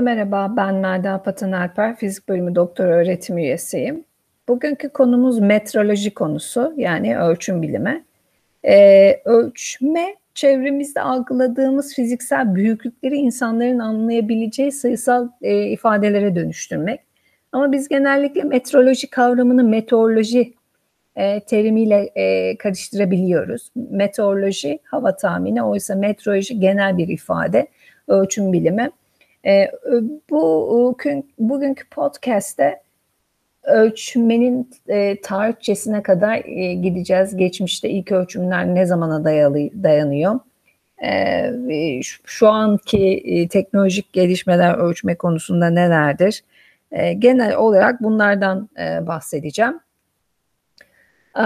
Herkese 0.00 0.14
merhaba, 0.14 0.56
ben 0.56 0.74
Melda 0.74 1.22
Patan 1.22 1.94
Fizik 1.94 2.28
Bölümü 2.28 2.54
Doktor 2.54 2.84
Öğretim 2.84 3.38
Üyesiyim. 3.38 4.04
Bugünkü 4.48 4.88
konumuz 4.88 5.38
metroloji 5.38 6.14
konusu, 6.14 6.74
yani 6.76 7.18
ölçüm 7.18 7.62
bilimi. 7.62 8.04
Ee, 8.64 9.20
ölçme, 9.24 10.16
çevremizde 10.34 11.00
algıladığımız 11.00 11.94
fiziksel 11.94 12.54
büyüklükleri 12.54 13.16
insanların 13.16 13.78
anlayabileceği 13.78 14.72
sayısal 14.72 15.28
e, 15.42 15.64
ifadelere 15.64 16.36
dönüştürmek. 16.36 17.00
Ama 17.52 17.72
biz 17.72 17.88
genellikle 17.88 18.42
metroloji 18.42 19.10
kavramını 19.10 19.64
meteoroloji 19.64 20.54
e, 21.16 21.40
terimiyle 21.40 22.10
e, 22.14 22.56
karıştırabiliyoruz. 22.56 23.70
Meteoroloji 23.90 24.78
hava 24.84 25.16
tahmini, 25.16 25.62
oysa 25.62 25.94
metroloji 25.94 26.60
genel 26.60 26.98
bir 26.98 27.08
ifade, 27.08 27.66
ölçüm 28.08 28.52
bilimi. 28.52 28.90
E, 29.46 29.70
bu 30.30 30.96
bugünkü 31.38 31.88
podcast'te 31.88 32.80
ölçmenin 33.62 34.70
e, 34.88 35.20
tarihçesine 35.20 36.02
kadar 36.02 36.42
e, 36.44 36.74
gideceğiz. 36.74 37.36
Geçmişte 37.36 37.90
ilk 37.90 38.12
ölçümler 38.12 38.66
ne 38.66 38.86
zamana 38.86 39.24
dayalı, 39.24 39.58
dayanıyor? 39.82 40.40
E, 41.04 42.02
şu, 42.02 42.22
şu 42.24 42.48
anki 42.48 43.22
e, 43.24 43.48
teknolojik 43.48 44.12
gelişmeler 44.12 44.74
ölçme 44.74 45.14
konusunda 45.14 45.70
nelerdir? 45.70 46.44
E, 46.92 47.12
genel 47.12 47.56
olarak 47.56 48.02
bunlardan 48.02 48.68
e, 48.78 49.06
bahsedeceğim. 49.06 49.80
E, 51.38 51.44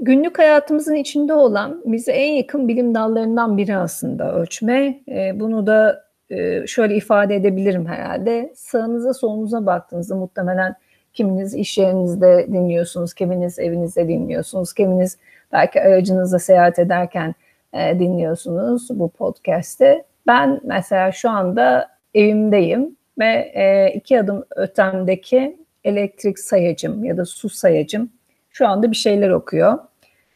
günlük 0.00 0.38
hayatımızın 0.38 0.94
içinde 0.94 1.34
olan 1.34 1.82
bize 1.84 2.12
en 2.12 2.32
yakın 2.32 2.68
bilim 2.68 2.94
dallarından 2.94 3.56
biri 3.56 3.76
aslında 3.76 4.34
ölçme. 4.34 5.00
E, 5.08 5.40
bunu 5.40 5.66
da 5.66 6.09
e, 6.30 6.66
şöyle 6.66 6.94
ifade 6.94 7.36
edebilirim 7.36 7.86
herhalde. 7.86 8.52
Sağınıza 8.56 9.14
solunuza 9.14 9.66
baktığınızda 9.66 10.14
muhtemelen 10.14 10.74
kiminiz 11.12 11.54
iş 11.54 11.78
yerinizde 11.78 12.46
dinliyorsunuz, 12.52 13.14
kiminiz 13.14 13.58
evinizde 13.58 14.08
dinliyorsunuz, 14.08 14.72
kiminiz 14.72 15.18
belki 15.52 15.80
aracınızda 15.80 16.38
seyahat 16.38 16.78
ederken 16.78 17.34
e, 17.72 17.98
dinliyorsunuz 17.98 18.88
bu 18.90 19.08
podcast'i. 19.08 20.04
Ben 20.26 20.60
mesela 20.64 21.12
şu 21.12 21.30
anda 21.30 21.88
evimdeyim 22.14 22.96
ve 23.18 23.52
e, 23.54 23.92
iki 23.94 24.20
adım 24.20 24.44
ötemdeki 24.56 25.56
elektrik 25.84 26.38
sayacım 26.38 27.04
ya 27.04 27.16
da 27.16 27.24
su 27.24 27.48
sayacım 27.48 28.10
şu 28.50 28.68
anda 28.68 28.90
bir 28.90 28.96
şeyler 28.96 29.30
okuyor. 29.30 29.78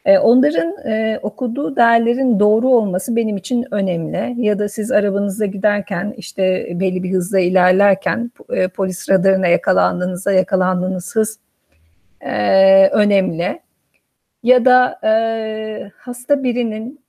E, 0.04 0.18
onların 0.18 0.88
e, 0.88 1.18
okuduğu 1.22 1.76
değerlerin 1.76 2.40
doğru 2.40 2.68
olması 2.68 3.16
benim 3.16 3.36
için 3.36 3.66
önemli. 3.70 4.34
Ya 4.36 4.58
da 4.58 4.68
siz 4.68 4.92
arabanızda 4.92 5.46
giderken 5.46 6.14
işte 6.16 6.68
belli 6.80 7.02
bir 7.02 7.12
hızla 7.12 7.40
ilerlerken 7.40 8.30
e, 8.50 8.68
polis 8.68 9.10
radarına 9.10 9.46
yakalandığınızda 9.46 10.32
yakalandığınız 10.32 11.16
hız 11.16 11.38
önemli. 12.92 13.60
Ya 14.42 14.64
da 14.64 14.98
hasta 15.96 16.42
birinin 16.42 17.00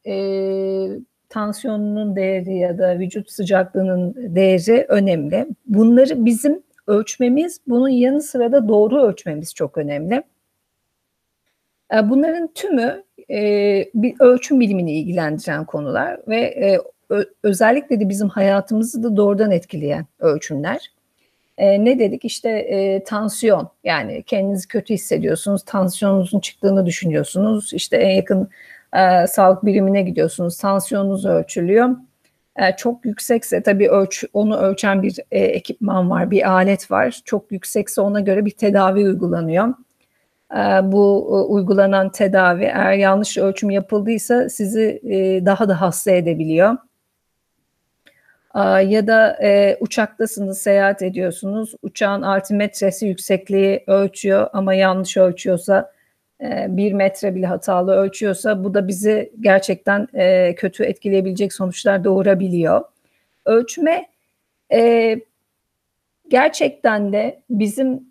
tansiyonunun 1.29 2.15
değeri 2.15 2.57
ya 2.57 2.77
da 2.77 2.99
vücut 2.99 3.31
sıcaklığının 3.31 4.35
değeri 4.35 4.85
önemli. 4.89 5.47
Bunları 5.65 6.25
bizim 6.25 6.63
ölçmemiz, 6.87 7.59
bunun 7.67 7.89
yanı 7.89 8.21
sıra 8.21 8.51
da 8.51 8.67
doğru 8.67 9.01
ölçmemiz 9.01 9.53
çok 9.55 9.77
önemli. 9.77 10.23
E, 11.95 12.09
bunların 12.09 12.47
tümü 12.53 13.03
e, 13.31 13.39
bir 13.93 14.15
ölçüm 14.19 14.59
bilimini 14.59 14.99
ilgilendiren 14.99 15.65
konular 15.65 16.19
ve 16.27 16.39
e, 16.39 16.79
özellikle 17.43 17.99
de 17.99 18.09
bizim 18.09 18.29
hayatımızı 18.29 19.03
da 19.03 19.17
doğrudan 19.17 19.51
etkileyen 19.51 20.05
ölçümler. 20.19 20.91
Ne 21.59 21.99
dedik? 21.99 22.25
İşte 22.25 23.03
tansiyon 23.07 23.69
yani 23.83 24.23
kendinizi 24.23 24.67
kötü 24.67 24.93
hissediyorsunuz, 24.93 25.63
tansiyonunuzun 25.63 26.39
çıktığını 26.39 26.85
düşünüyorsunuz. 26.85 27.73
İşte 27.73 27.97
en 27.97 28.15
yakın 28.15 28.49
sağlık 29.27 29.65
birimine 29.65 30.01
gidiyorsunuz, 30.01 30.57
tansiyonunuz 30.57 31.25
ölçülüyor. 31.25 31.89
Çok 32.77 33.05
yüksekse 33.05 33.63
tabii 33.63 33.89
ölç, 33.89 34.23
onu 34.33 34.57
ölçen 34.57 35.03
bir 35.03 35.19
ekipman 35.31 36.09
var, 36.09 36.31
bir 36.31 36.51
alet 36.51 36.91
var. 36.91 37.21
Çok 37.25 37.51
yüksekse 37.51 38.01
ona 38.01 38.19
göre 38.19 38.45
bir 38.45 38.51
tedavi 38.51 39.03
uygulanıyor. 39.03 39.73
Ee, 40.55 40.91
bu 40.91 41.27
e, 41.29 41.51
uygulanan 41.51 42.11
tedavi 42.11 42.63
eğer 42.63 42.93
yanlış 42.93 43.37
ölçüm 43.37 43.69
yapıldıysa 43.69 44.49
sizi 44.49 45.01
e, 45.03 45.45
daha 45.45 45.69
da 45.69 45.81
hasta 45.81 46.11
edebiliyor. 46.11 46.77
Ya 48.85 49.07
da 49.07 49.37
e, 49.43 49.77
uçaktasınız, 49.79 50.57
seyahat 50.57 51.01
ediyorsunuz. 51.01 51.73
Uçağın 51.81 52.21
altimetresi 52.21 53.07
yüksekliği 53.07 53.83
ölçüyor 53.87 54.49
ama 54.53 54.73
yanlış 54.73 55.17
ölçüyorsa 55.17 55.91
bir 56.67 56.93
metre 56.93 57.35
bile 57.35 57.45
hatalı 57.47 57.95
ölçüyorsa 57.95 58.63
bu 58.63 58.73
da 58.73 58.87
bizi 58.87 59.33
gerçekten 59.39 60.07
kötü 60.55 60.83
etkileyebilecek 60.83 61.53
sonuçlar 61.53 62.03
doğurabiliyor. 62.03 62.81
Ölçme 63.45 64.05
gerçekten 66.29 67.13
de 67.13 67.41
bizim 67.49 68.03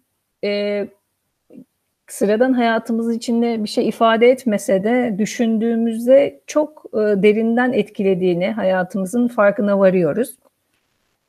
sıradan 2.14 2.52
hayatımız 2.52 3.14
içinde 3.14 3.64
bir 3.64 3.68
şey 3.68 3.88
ifade 3.88 4.30
etmese 4.30 4.84
de 4.84 5.14
düşündüğümüzde 5.18 6.40
çok 6.46 6.84
e, 6.92 6.98
derinden 6.98 7.72
etkilediğini 7.72 8.50
hayatımızın 8.50 9.28
farkına 9.28 9.78
varıyoruz. 9.78 10.36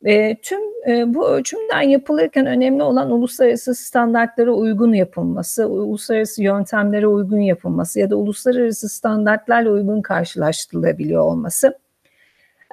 E, 0.05 0.35
tüm 0.41 0.59
e, 0.87 1.13
bu 1.13 1.27
ölçümden 1.29 1.81
yapılırken 1.81 2.45
önemli 2.45 2.83
olan 2.83 3.11
uluslararası 3.11 3.75
standartlara 3.75 4.51
uygun 4.51 4.93
yapılması, 4.93 5.67
uluslararası 5.69 6.43
yöntemlere 6.43 7.07
uygun 7.07 7.39
yapılması 7.39 7.99
ya 7.99 8.09
da 8.09 8.15
uluslararası 8.15 8.89
standartlarla 8.89 9.69
uygun 9.69 10.01
karşılaştırılabiliyor 10.01 11.21
olması. 11.21 11.79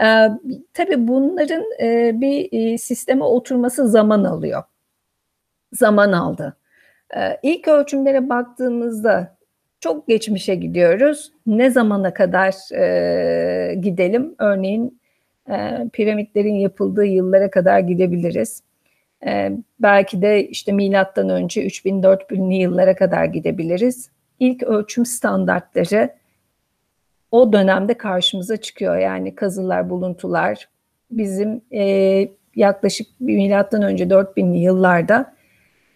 E, 0.03 0.29
tabii 0.75 1.09
bunların 1.09 1.65
e, 1.83 2.21
bir 2.21 2.49
e, 2.53 2.79
sisteme 2.79 3.25
oturması 3.25 3.89
zaman 3.89 4.25
alıyor. 4.25 4.63
Zaman 5.73 6.13
aldı. 6.13 6.57
Ee, 7.17 7.39
ilk 7.43 7.69
ölçümlere 7.69 8.29
baktığımızda 8.29 9.37
çok 9.81 10.09
geçmişe 10.09 10.55
gidiyoruz. 10.55 11.33
Ne 11.47 11.71
zamana 11.71 12.15
kadar 12.15 12.75
e, 12.75 13.75
gidelim? 13.75 14.35
Örneğin 14.39 15.01
e, 15.51 15.89
piramitlerin 15.93 16.55
yapıldığı 16.55 17.05
yıllara 17.05 17.51
kadar 17.51 17.79
gidebiliriz. 17.79 18.63
E, 19.27 19.53
belki 19.81 20.23
de 20.23 20.49
işte 20.49 20.73
milattan 20.73 21.29
önce 21.29 21.67
3000-4000'li 21.67 22.55
yıllara 22.55 22.97
kadar 22.97 23.25
gidebiliriz. 23.25 24.11
İlk 24.41 24.63
ölçüm 24.63 25.07
standartları 25.07 26.11
o 27.31 27.53
dönemde 27.53 27.95
karşımıza 27.95 28.57
çıkıyor. 28.57 28.97
Yani 28.97 29.35
kazılar, 29.35 29.91
buluntular 29.91 30.69
bizim 31.11 31.63
e, 31.73 32.29
yaklaşık 32.57 33.07
milattan 33.21 33.83
önce 33.83 34.05
4000'li 34.05 34.59
yıllarda 34.59 35.35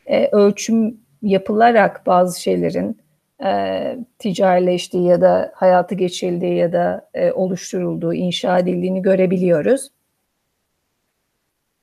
e, 0.07 0.29
ölçüm 0.33 1.06
yapılarak 1.29 2.07
bazı 2.07 2.41
şeylerin 2.41 2.99
e, 3.45 3.99
ticarileştiği 4.19 5.05
ya 5.05 5.21
da 5.21 5.53
hayatı 5.55 5.95
geçirildiği 5.95 6.55
ya 6.55 6.73
da 6.73 7.09
e, 7.15 7.33
oluşturulduğu, 7.33 8.15
inşa 8.15 8.59
edildiğini 8.59 9.03
görebiliyoruz. 9.03 9.89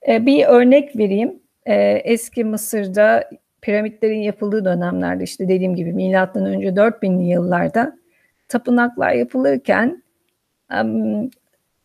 E, 0.07 0.25
bir 0.25 0.45
örnek 0.45 0.95
vereyim. 0.97 1.39
E, 1.65 1.75
eski 2.03 2.43
Mısır'da 2.43 3.29
piramitlerin 3.61 4.21
yapıldığı 4.21 4.65
dönemlerde 4.65 5.23
işte 5.23 5.47
dediğim 5.47 5.75
gibi 5.75 5.93
milattan 5.93 6.45
önce 6.45 6.67
4000'li 6.67 7.23
yıllarda 7.23 7.97
tapınaklar 8.47 9.11
yapılırken 9.11 10.03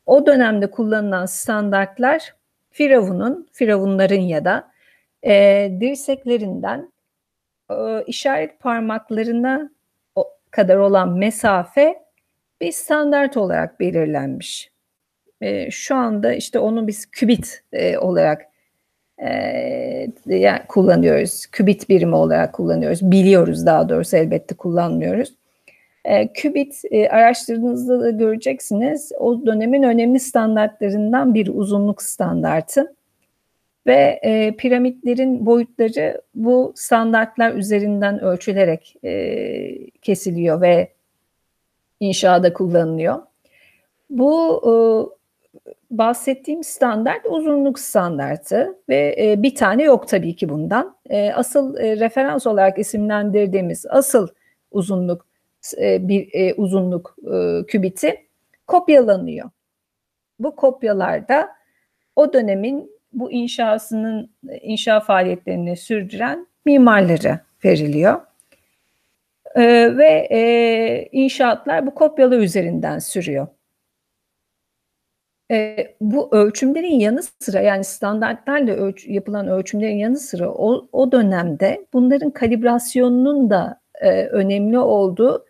o 0.06 0.26
dönemde 0.26 0.70
kullanılan 0.70 1.26
standartlar 1.26 2.34
Firavun'un, 2.70 3.48
Firavunların 3.52 4.20
ya 4.20 4.44
da 4.44 4.70
e, 5.22 5.32
dirseklerinden 5.80 6.92
e, 7.70 8.04
işaret 8.06 8.60
parmaklarına 8.60 9.70
kadar 10.50 10.76
olan 10.76 11.18
mesafe 11.18 12.02
bir 12.60 12.72
standart 12.72 13.36
olarak 13.36 13.80
belirlenmiş. 13.80 14.70
E, 15.40 15.70
şu 15.70 15.94
anda 15.94 16.32
işte 16.32 16.58
onu 16.58 16.86
biz 16.86 17.06
kübit 17.06 17.64
e, 17.72 17.98
olarak 17.98 18.42
e, 19.22 20.62
kullanıyoruz. 20.68 21.46
Kübit 21.46 21.88
birimi 21.88 22.14
olarak 22.14 22.52
kullanıyoruz. 22.52 23.10
Biliyoruz 23.10 23.66
daha 23.66 23.88
doğrusu 23.88 24.16
elbette 24.16 24.54
kullanmıyoruz. 24.54 25.34
E, 26.04 26.32
kübit 26.32 26.82
e, 26.90 27.08
araştırdığınızda 27.08 28.00
da 28.00 28.10
göreceksiniz. 28.10 29.12
O 29.18 29.46
dönemin 29.46 29.82
önemli 29.82 30.20
standartlarından 30.20 31.34
bir 31.34 31.48
uzunluk 31.48 32.02
standartı 32.02 32.94
ve 33.88 34.20
e, 34.22 34.56
piramitlerin 34.56 35.46
boyutları 35.46 36.22
bu 36.34 36.72
standartlar 36.76 37.54
üzerinden 37.54 38.20
ölçülerek 38.20 38.96
e, 39.04 39.90
kesiliyor 39.90 40.60
ve 40.60 40.92
inşada 42.00 42.52
kullanılıyor. 42.52 43.22
Bu 44.10 44.62
e, 44.66 44.72
bahsettiğim 45.90 46.64
standart 46.64 47.26
uzunluk 47.26 47.78
standartı 47.78 48.78
ve 48.88 49.16
e, 49.18 49.42
bir 49.42 49.54
tane 49.54 49.82
yok 49.82 50.08
tabii 50.08 50.36
ki 50.36 50.48
bundan. 50.48 50.96
E, 51.10 51.32
asıl 51.32 51.76
e, 51.76 51.96
referans 51.96 52.46
olarak 52.46 52.78
isimlendirdiğimiz 52.78 53.86
asıl 53.88 54.28
uzunluk 54.70 55.26
e, 55.78 56.08
bir 56.08 56.28
e, 56.32 56.54
uzunluk 56.54 57.16
e, 57.34 57.66
kübiti 57.66 58.26
kopyalanıyor. 58.66 59.50
Bu 60.38 60.56
kopyalarda 60.56 61.48
o 62.16 62.32
dönemin 62.32 62.97
bu 63.12 63.32
inşasının 63.32 64.30
inşa 64.60 65.00
faaliyetlerini 65.00 65.76
sürdüren 65.76 66.46
mimarları 66.64 67.40
veriliyor. 67.64 68.20
Ee, 69.56 69.96
ve 69.96 70.28
e, 70.30 71.08
inşaatlar 71.12 71.86
bu 71.86 71.94
kopyalar 71.94 72.38
üzerinden 72.38 72.98
sürüyor. 72.98 73.46
E, 75.50 75.76
bu 76.00 76.28
ölçümlerin 76.32 77.00
yanı 77.00 77.20
sıra 77.40 77.60
yani 77.60 77.84
standartlarla 77.84 78.72
ölç, 78.72 79.06
yapılan 79.06 79.48
ölçümlerin 79.48 79.96
yanı 79.96 80.16
sıra 80.16 80.50
o, 80.50 80.88
o 80.92 81.12
dönemde 81.12 81.86
bunların 81.92 82.30
kalibrasyonunun 82.30 83.50
da 83.50 83.80
e, 84.00 84.24
önemli 84.26 84.78
olduğu 84.78 85.46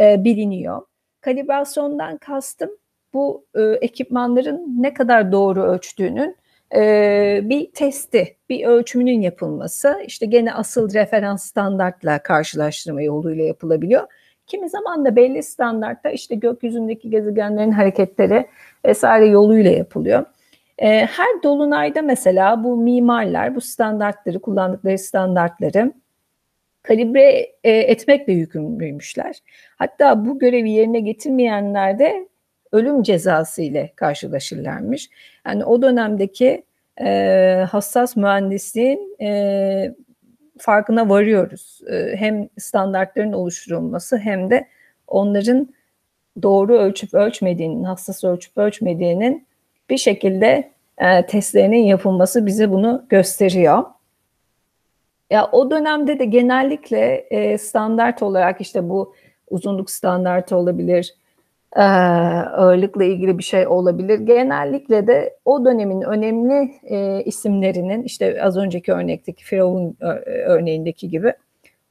e, 0.00 0.24
biliniyor. 0.24 0.82
Kalibrasyondan 1.20 2.18
kastım 2.18 2.70
bu 3.14 3.46
e, 3.54 3.62
ekipmanların 3.62 4.82
ne 4.82 4.94
kadar 4.94 5.32
doğru 5.32 5.62
ölçtüğünün 5.62 6.36
e, 6.74 7.40
bir 7.42 7.72
testi, 7.72 8.36
bir 8.48 8.66
ölçümünün 8.66 9.20
yapılması. 9.20 10.02
İşte 10.06 10.26
gene 10.26 10.52
asıl 10.54 10.94
referans 10.94 11.44
standartla 11.44 12.22
karşılaştırma 12.22 13.02
yoluyla 13.02 13.44
yapılabiliyor. 13.44 14.06
Kimi 14.46 14.68
zaman 14.68 15.04
da 15.04 15.16
belli 15.16 15.42
standartta 15.42 16.10
işte 16.10 16.34
gökyüzündeki 16.34 17.10
gezegenlerin 17.10 17.70
hareketleri 17.70 18.46
vesaire 18.84 19.26
yoluyla 19.26 19.70
yapılıyor. 19.70 20.24
E, 20.78 20.88
her 20.88 21.42
dolunayda 21.42 22.02
mesela 22.02 22.64
bu 22.64 22.76
mimarlar 22.76 23.54
bu 23.54 23.60
standartları 23.60 24.38
kullandıkları 24.38 24.98
standartları 24.98 25.92
kalibre 26.82 27.52
e, 27.64 27.70
etmekle 27.70 28.32
yükümlüymüşler. 28.32 29.36
Hatta 29.76 30.26
bu 30.26 30.38
görevi 30.38 30.70
yerine 30.70 31.00
getirmeyenler 31.00 31.98
de 31.98 32.28
ölüm 32.72 33.02
cezası 33.02 33.62
ile 33.62 33.92
karşılaşırlarmış. 33.96 35.10
Yani 35.46 35.64
o 35.64 35.82
dönemdeki 35.82 36.64
e, 37.00 37.66
hassas 37.70 38.16
mühendisliğin 38.16 39.16
e, 39.20 39.94
farkına 40.58 41.08
varıyoruz. 41.08 41.80
E, 41.90 42.16
hem 42.16 42.48
standartların 42.58 43.32
oluşturulması 43.32 44.16
hem 44.16 44.50
de 44.50 44.68
onların 45.06 45.68
doğru 46.42 46.78
ölçüp 46.78 47.14
ölçmediğinin, 47.14 47.84
hassas 47.84 48.24
ölçüp 48.24 48.58
ölçmediğinin 48.58 49.46
bir 49.90 49.98
şekilde 49.98 50.70
e, 50.98 51.26
testlerinin 51.26 51.82
yapılması 51.82 52.46
bize 52.46 52.70
bunu 52.70 53.04
gösteriyor. 53.08 53.84
Ya 55.30 55.48
o 55.52 55.70
dönemde 55.70 56.18
de 56.18 56.24
genellikle 56.24 57.14
e, 57.14 57.58
standart 57.58 58.22
olarak 58.22 58.60
işte 58.60 58.88
bu 58.88 59.14
uzunluk 59.50 59.90
standartı 59.90 60.56
olabilir, 60.56 61.14
e, 61.76 61.82
ağırlıkla 61.82 63.04
ilgili 63.04 63.38
bir 63.38 63.42
şey 63.42 63.66
olabilir. 63.66 64.18
Genellikle 64.18 65.06
de 65.06 65.36
o 65.44 65.64
dönemin 65.64 66.02
önemli 66.02 66.72
e, 66.84 67.22
isimlerinin 67.24 68.02
işte 68.02 68.42
az 68.42 68.56
önceki 68.56 68.92
örnekteki 68.92 69.44
Firavun 69.44 69.96
örneğindeki 70.46 71.08
gibi 71.08 71.34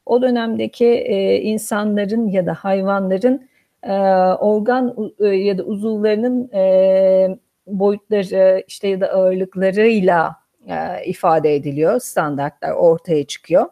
o 0.06 0.22
dönemdeki 0.22 0.86
e, 0.86 1.40
insanların 1.40 2.28
ya 2.28 2.46
da 2.46 2.54
hayvanların 2.54 3.48
e, 3.82 3.92
organ 4.40 5.12
e, 5.20 5.26
ya 5.26 5.58
da 5.58 5.62
uzuvlarının 5.62 6.50
e, 6.52 7.38
boyutları 7.66 8.64
işte 8.68 8.88
ya 8.88 9.00
da 9.00 9.08
ağırlıklarıyla 9.08 10.36
e, 10.68 11.04
ifade 11.06 11.54
ediliyor. 11.54 12.00
Standartlar 12.00 12.72
ortaya 12.72 13.26
çıkıyor. 13.26 13.66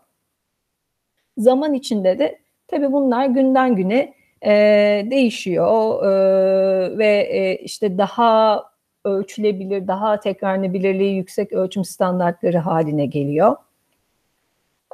Zaman 1.39 1.75
içinde 1.75 2.19
de 2.19 2.39
tabii 2.69 2.93
bunlar 2.93 3.27
günden 3.27 3.77
güne 3.77 4.15
e, 4.45 4.51
değişiyor 5.11 6.03
e, 6.05 6.99
ve 6.99 7.29
e, 7.31 7.57
işte 7.57 7.99
daha 7.99 8.65
ölçülebilir, 9.05 9.89
daha 9.89 10.21
tekrarlanabilirliği 10.21 11.17
yüksek 11.17 11.53
ölçüm 11.53 11.85
standartları 11.85 12.59
haline 12.59 13.07
geliyor. 13.07 13.57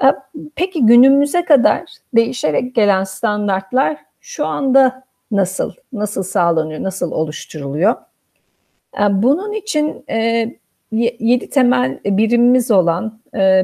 E, 0.03 0.07
peki 0.55 0.87
günümüze 0.87 1.45
kadar 1.45 1.83
değişerek 2.15 2.75
gelen 2.75 3.05
standartlar 3.05 3.97
şu 4.21 4.47
anda 4.47 5.05
nasıl, 5.31 5.73
nasıl 5.93 6.23
sağlanıyor, 6.23 6.83
nasıl 6.83 7.13
oluşturuluyor? 7.13 7.95
E, 9.01 9.23
bunun 9.23 9.53
için 9.53 10.05
e, 10.11 10.51
yedi 10.93 11.51
temel 11.51 12.01
birimimiz 12.05 12.71
olan 12.71 13.21
e, 13.35 13.63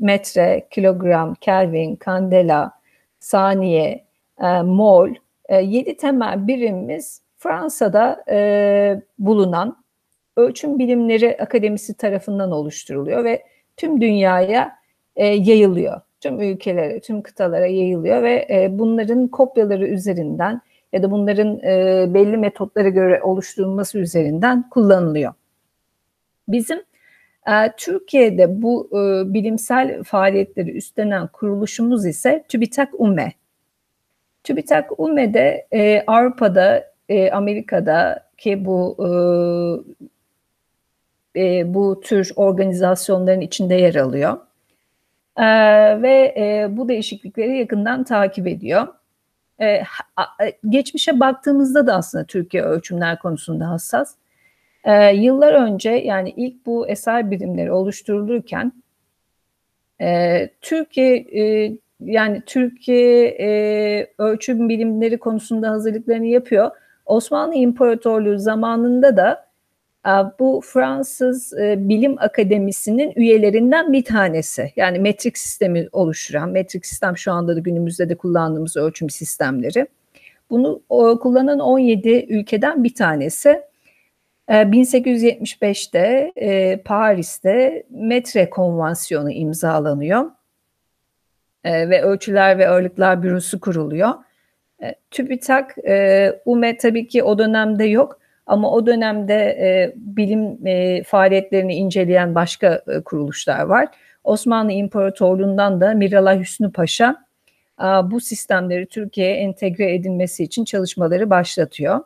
metre, 0.00 0.66
kilogram, 0.70 1.34
kelvin, 1.34 1.96
kandela, 1.96 2.72
saniye, 3.20 4.04
e, 4.40 4.62
mol, 4.62 5.08
e, 5.48 5.56
yedi 5.56 5.96
temel 5.96 6.46
birimimiz 6.46 7.22
Fransa'da 7.36 8.24
e, 8.30 9.02
bulunan 9.18 9.80
Ölçüm 10.36 10.78
Bilimleri 10.78 11.36
Akademisi 11.40 11.94
tarafından 11.94 12.52
oluşturuluyor 12.52 13.24
ve 13.24 13.42
tüm 13.76 14.00
dünyaya 14.00 14.76
e, 15.16 15.26
yayılıyor. 15.26 16.00
Tüm 16.20 16.40
ülkelere, 16.40 17.00
tüm 17.00 17.22
kıtalara 17.22 17.66
yayılıyor 17.66 18.22
ve 18.22 18.68
bunların 18.70 19.28
kopyaları 19.28 19.88
üzerinden 19.88 20.60
ya 20.92 21.02
da 21.02 21.10
bunların 21.10 21.58
belli 22.14 22.36
metotlara 22.36 22.88
göre 22.88 23.22
oluşturulması 23.22 23.98
üzerinden 23.98 24.68
kullanılıyor. 24.70 25.32
Bizim 26.48 26.82
Türkiye'de 27.76 28.62
bu 28.62 28.88
bilimsel 29.34 30.02
faaliyetleri 30.02 30.70
üstlenen 30.70 31.26
kuruluşumuz 31.26 32.06
ise 32.06 32.44
TÜBİTAK 32.48 32.88
UME. 33.00 33.32
TÜBİTAK 34.44 35.00
UME'de 35.00 35.66
e, 35.72 36.04
Avrupa'da, 36.06 36.84
e, 37.08 37.30
Amerika'da 37.30 38.30
ki 38.38 38.64
bu 38.64 38.96
e, 41.36 41.40
e, 41.40 41.74
bu 41.74 42.00
tür 42.00 42.32
organizasyonların 42.36 43.40
içinde 43.40 43.74
yer 43.74 43.94
alıyor. 43.94 44.38
E, 45.36 45.46
ve 46.02 46.34
e, 46.36 46.68
bu 46.70 46.88
değişiklikleri 46.88 47.58
yakından 47.58 48.04
takip 48.04 48.46
ediyor. 48.46 48.86
E, 49.60 49.82
ha, 50.16 50.26
geçmişe 50.68 51.20
baktığımızda 51.20 51.86
da 51.86 51.94
aslında 51.94 52.24
Türkiye 52.24 52.62
ölçümler 52.62 53.18
konusunda 53.18 53.68
hassas. 53.68 54.14
E, 54.84 55.14
yıllar 55.14 55.52
önce 55.54 55.90
yani 55.90 56.30
ilk 56.36 56.66
bu 56.66 56.88
eser 56.88 57.30
birimleri 57.30 57.72
oluşturulurken 57.72 58.72
e, 60.00 60.48
Türkiye 60.60 61.16
e, 61.16 61.72
yani 62.00 62.42
Türkiye 62.46 63.26
e, 63.40 64.06
ölçüm 64.18 64.68
bilimleri 64.68 65.18
konusunda 65.18 65.70
hazırlıklarını 65.70 66.26
yapıyor. 66.26 66.70
Osmanlı 67.06 67.54
İmparatorluğu 67.54 68.38
zamanında 68.38 69.16
da 69.16 69.46
e, 70.06 70.12
bu 70.38 70.60
Fransız 70.64 71.52
e, 71.58 71.88
Bilim 71.88 72.16
Akademisi'nin 72.18 73.12
üyelerinden 73.16 73.92
bir 73.92 74.04
tanesi. 74.04 74.72
Yani 74.76 74.98
metrik 74.98 75.38
sistemi 75.38 75.88
oluşturan, 75.92 76.50
metrik 76.50 76.86
sistem 76.86 77.16
şu 77.16 77.32
anda 77.32 77.56
da 77.56 77.60
günümüzde 77.60 78.08
de 78.08 78.16
kullandığımız 78.16 78.76
ölçüm 78.76 79.10
sistemleri. 79.10 79.86
Bunu 80.50 80.82
o, 80.88 81.18
kullanan 81.18 81.58
17 81.58 82.26
ülkeden 82.28 82.84
bir 82.84 82.94
tanesi. 82.94 83.62
1875'te 84.48 86.32
ee, 86.36 86.46
e, 86.46 86.82
Paris'te 86.82 87.86
Metre 87.90 88.50
Konvansiyonu 88.50 89.30
imzalanıyor 89.30 90.30
e, 91.64 91.90
ve 91.90 92.02
Ölçüler 92.02 92.58
ve 92.58 92.68
Ağırlıklar 92.68 93.22
Bürosu 93.22 93.60
kuruluyor. 93.60 94.10
E, 94.82 94.94
TÜBİTAK, 95.10 95.78
e, 95.78 96.32
UME 96.44 96.76
tabii 96.76 97.08
ki 97.08 97.22
o 97.22 97.38
dönemde 97.38 97.84
yok 97.84 98.20
ama 98.46 98.72
o 98.72 98.86
dönemde 98.86 99.34
e, 99.34 99.92
bilim 99.96 100.66
e, 100.66 101.02
faaliyetlerini 101.02 101.74
inceleyen 101.74 102.34
başka 102.34 102.82
e, 102.88 103.00
kuruluşlar 103.00 103.60
var. 103.60 103.88
Osmanlı 104.24 104.72
İmparatorluğu'ndan 104.72 105.80
da 105.80 105.94
Miralay 105.94 106.40
Hüsnü 106.40 106.72
Paşa 106.72 107.24
e, 107.80 107.84
bu 107.84 108.20
sistemleri 108.20 108.86
Türkiye'ye 108.86 109.36
entegre 109.36 109.94
edilmesi 109.94 110.44
için 110.44 110.64
çalışmaları 110.64 111.30
başlatıyor. 111.30 112.00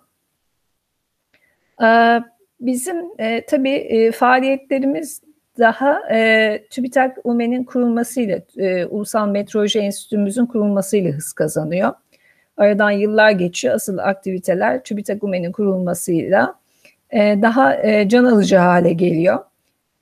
E, 1.83 2.21
Bizim 2.61 2.97
e, 3.19 3.47
tabii 3.47 3.75
e, 3.75 4.13
faaliyetlerimiz 4.13 5.23
daha 5.59 6.01
e, 6.13 6.61
TÜBİTAK 6.71 7.19
UME'nin 7.25 7.65
kurulmasıyla, 7.65 8.41
e, 8.59 8.87
Ulusal 8.87 9.29
Meteoroloji 9.29 9.79
Enstitümüzün 9.79 10.47
kurulmasıyla 10.47 11.13
hız 11.13 11.33
kazanıyor. 11.33 11.93
Aradan 12.57 12.91
yıllar 12.91 13.31
geçiyor. 13.31 13.75
Asıl 13.75 13.99
aktiviteler 13.99 14.85
TÜBİTAK 14.85 15.25
UME'nin 15.25 15.53
kurulmasıyla 15.53 16.55
e, 17.11 17.19
daha 17.43 17.77
e, 17.77 18.09
can 18.09 18.25
alıcı 18.25 18.57
hale 18.57 18.93
geliyor. 18.93 19.39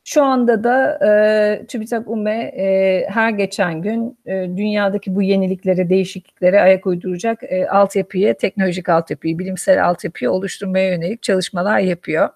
Şu 0.05 0.23
anda 0.23 0.65
da 0.65 0.99
e, 1.07 1.67
TÜBİTAK 1.67 2.11
UME 2.11 2.53
e, 2.57 3.07
her 3.09 3.31
geçen 3.31 3.83
gün 3.83 4.19
e, 4.27 4.33
dünyadaki 4.33 5.15
bu 5.15 5.23
yeniliklere, 5.23 5.89
değişikliklere 5.89 6.61
ayak 6.61 6.87
uyduracak 6.87 7.43
e, 7.43 7.69
altyapıyı, 7.69 8.35
teknolojik 8.35 8.89
altyapıyı, 8.89 9.39
bilimsel 9.39 9.85
altyapıyı 9.87 10.31
oluşturmaya 10.31 10.89
yönelik 10.89 11.23
çalışmalar 11.23 11.79
yapıyor. 11.79 12.29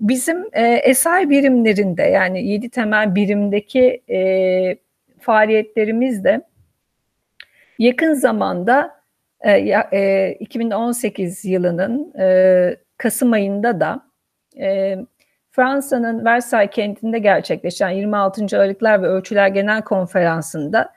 Bizim 0.00 0.44
e, 0.52 0.94
SI 0.94 1.30
birimlerinde 1.30 2.02
yani 2.02 2.48
7 2.48 2.70
temel 2.70 3.14
birimdeki 3.14 4.02
e, 4.10 4.18
faaliyetlerimiz 5.20 6.24
de 6.24 6.42
yakın 7.78 8.12
zamanda 8.14 8.98
e, 9.40 9.52
e, 9.92 10.36
2018 10.40 11.44
yılının 11.44 12.18
e, 12.18 12.76
Kasım 12.96 13.32
ayında 13.32 13.80
da 13.80 14.06
e, 14.60 14.96
Fransa'nın 15.50 16.24
Versailles 16.24 16.70
kentinde 16.70 17.18
gerçekleşen 17.18 17.88
26. 17.88 18.58
Ağırlıklar 18.58 19.02
ve 19.02 19.06
Ölçüler 19.06 19.48
Genel 19.48 19.82
Konferansı'nda 19.82 20.92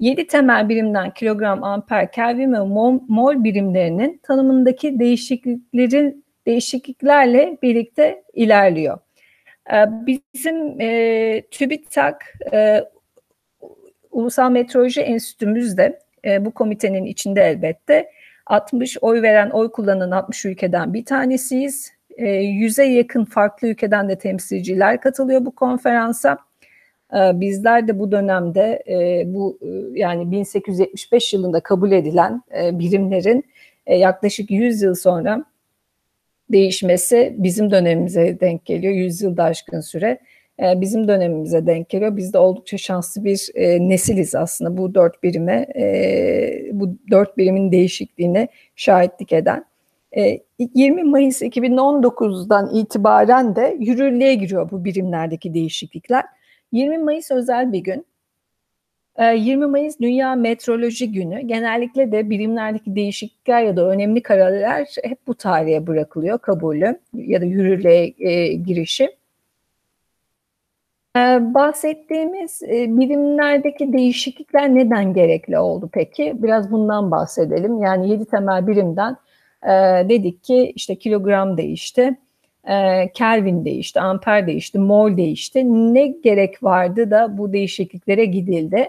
7 0.00 0.26
temel 0.26 0.68
birimden 0.68 1.10
kilogram, 1.10 1.64
amper, 1.64 2.12
kelvin 2.12 2.52
ve 2.52 2.58
mol, 2.58 3.00
mol 3.08 3.44
birimlerinin 3.44 4.20
tanımındaki 4.22 4.98
değişikliklerin 4.98 6.25
değişikliklerle 6.46 7.58
birlikte 7.62 8.22
ilerliyor. 8.34 8.98
Ee, 9.72 9.84
bizim 10.06 10.80
e, 10.80 11.42
TÜBİTAK 11.50 12.34
e, 12.52 12.84
Ulusal 14.10 14.50
Meteoroloji 14.50 15.00
Enstitümüz 15.00 15.76
de 15.76 15.98
e, 16.24 16.44
bu 16.44 16.50
komitenin 16.50 17.04
içinde 17.04 17.42
elbette. 17.42 18.10
60 18.46 18.98
oy 19.00 19.22
veren, 19.22 19.50
oy 19.50 19.70
kullanan 19.70 20.10
60 20.10 20.44
ülkeden 20.44 20.94
bir 20.94 21.04
tanesiyiz. 21.04 21.92
E, 22.16 22.28
yüze 22.30 22.84
yakın 22.84 23.24
farklı 23.24 23.68
ülkeden 23.68 24.08
de 24.08 24.18
temsilciler 24.18 25.00
katılıyor 25.00 25.44
bu 25.44 25.54
konferansa. 25.54 26.38
E, 27.14 27.40
bizler 27.40 27.88
de 27.88 27.98
bu 27.98 28.12
dönemde 28.12 28.82
e, 28.88 29.24
bu 29.34 29.58
e, 29.62 29.98
yani 29.98 30.30
1875 30.30 31.32
yılında 31.32 31.60
kabul 31.60 31.92
edilen 31.92 32.42
e, 32.58 32.78
birimlerin 32.78 33.44
e, 33.86 33.96
yaklaşık 33.96 34.50
100 34.50 34.82
yıl 34.82 34.94
sonra 34.94 35.44
değişmesi 36.52 37.34
bizim 37.38 37.70
dönemimize 37.70 38.40
denk 38.40 38.64
geliyor. 38.64 38.92
100 38.92 39.22
yılda 39.22 39.44
aşkın 39.44 39.80
süre 39.80 40.18
e, 40.62 40.80
bizim 40.80 41.08
dönemimize 41.08 41.66
denk 41.66 41.88
geliyor. 41.88 42.16
Biz 42.16 42.32
de 42.32 42.38
oldukça 42.38 42.78
şanslı 42.78 43.24
bir 43.24 43.50
e, 43.54 43.88
nesiliz 43.88 44.34
aslında 44.34 44.76
bu 44.76 44.94
dört 44.94 45.22
birime, 45.22 45.66
e, 45.76 46.70
bu 46.72 46.96
dört 47.10 47.38
birimin 47.38 47.72
değişikliğine 47.72 48.48
şahitlik 48.76 49.32
eden. 49.32 49.64
20 50.74 51.04
Mayıs 51.04 51.42
2019'dan 51.42 52.74
itibaren 52.74 53.56
de 53.56 53.76
yürürlüğe 53.80 54.34
giriyor 54.34 54.70
bu 54.70 54.84
birimlerdeki 54.84 55.54
değişiklikler. 55.54 56.24
20 56.72 56.98
Mayıs 56.98 57.30
özel 57.30 57.72
bir 57.72 57.78
gün. 57.78 58.06
20 59.18 59.66
Mayıs 59.66 60.00
Dünya 60.00 60.34
Metroloji 60.34 61.12
Günü. 61.12 61.40
Genellikle 61.40 62.12
de 62.12 62.30
birimlerdeki 62.30 62.96
değişiklikler 62.96 63.62
ya 63.62 63.76
da 63.76 63.88
önemli 63.88 64.22
kararlar 64.22 64.88
hep 65.04 65.18
bu 65.26 65.34
tarihe 65.34 65.86
bırakılıyor 65.86 66.38
kabulü 66.38 67.00
ya 67.14 67.40
da 67.40 67.44
yürürlüğe 67.44 68.06
girişi. 68.56 69.16
Ee, 71.16 71.54
bahsettiğimiz 71.54 72.62
e, 72.62 72.98
birimlerdeki 72.98 73.92
değişiklikler 73.92 74.74
neden 74.74 75.14
gerekli 75.14 75.58
oldu 75.58 75.90
peki? 75.92 76.34
Biraz 76.42 76.70
bundan 76.70 77.10
bahsedelim. 77.10 77.82
Yani 77.82 78.10
7 78.10 78.24
temel 78.24 78.66
birimden 78.66 79.16
e, 79.62 79.70
dedik 80.08 80.44
ki 80.44 80.72
işte 80.74 80.96
kilogram 80.96 81.56
değişti, 81.56 82.16
e, 82.68 83.08
Kelvin 83.12 83.64
değişti, 83.64 84.00
amper 84.00 84.46
değişti, 84.46 84.78
mol 84.78 85.16
değişti. 85.16 85.64
Ne 85.94 86.06
gerek 86.06 86.62
vardı 86.62 87.10
da 87.10 87.38
bu 87.38 87.52
değişikliklere 87.52 88.24
gidildi? 88.24 88.88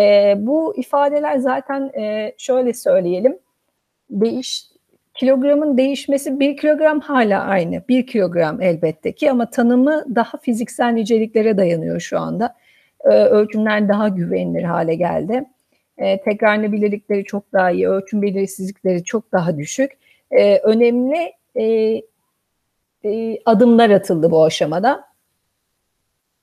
E, 0.00 0.34
bu 0.38 0.76
ifadeler 0.76 1.38
zaten 1.38 1.90
e, 1.98 2.34
şöyle 2.38 2.74
söyleyelim, 2.74 3.38
değiş 4.10 4.68
Kilogramın 5.18 5.78
değişmesi 5.78 6.40
bir 6.40 6.56
kilogram 6.56 7.00
hala 7.00 7.44
aynı. 7.44 7.82
Bir 7.88 8.06
kilogram 8.06 8.62
elbette 8.62 9.12
ki 9.12 9.30
ama 9.30 9.50
tanımı 9.50 10.04
daha 10.14 10.38
fiziksel 10.38 10.92
niceliklere 10.92 11.56
dayanıyor 11.56 12.00
şu 12.00 12.18
anda. 12.18 12.54
Ee, 13.04 13.08
ölçümler 13.08 13.88
daha 13.88 14.08
güvenilir 14.08 14.62
hale 14.62 14.94
geldi. 14.94 15.44
Ee, 15.98 16.20
tekrarlanabilirlikleri 16.20 17.24
çok 17.24 17.52
daha 17.52 17.70
iyi, 17.70 17.88
ölçüm 17.88 18.22
belirsizlikleri 18.22 19.04
çok 19.04 19.32
daha 19.32 19.56
düşük. 19.58 19.92
Ee, 20.30 20.58
önemli 20.58 21.32
e, 21.54 21.64
e, 23.04 23.38
adımlar 23.44 23.90
atıldı 23.90 24.30
bu 24.30 24.44
aşamada. 24.44 25.04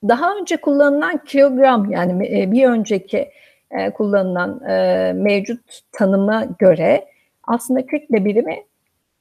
Daha 0.08 0.36
önce 0.36 0.56
kullanılan 0.56 1.24
kilogram 1.24 1.90
yani 1.90 2.40
e, 2.40 2.52
bir 2.52 2.64
önceki 2.64 3.30
e, 3.70 3.90
kullanılan 3.90 4.64
e, 4.64 5.12
mevcut 5.12 5.80
tanıma 5.92 6.44
göre 6.58 7.04
aslında 7.44 7.86
kütle 7.86 8.24
birimi 8.24 8.64